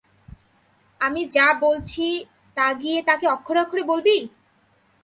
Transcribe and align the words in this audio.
আমি 1.01 1.21
যা 1.35 1.47
বলছি, 1.63 2.05
তা 2.57 2.65
গিয়ে 2.73 2.99
তাকে 3.07 3.25
অক্ষরে 3.27 3.59
অক্ষরে 3.63 3.83
বলবি? 3.83 4.17